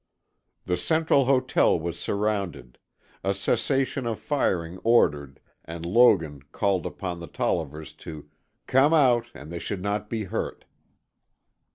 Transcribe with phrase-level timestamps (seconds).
[0.65, 2.79] The Central Hotel was surrounded,
[3.23, 8.27] a cessation of firing ordered and Logan called upon the Tollivers to
[8.65, 10.65] "come out and they should not be hurt."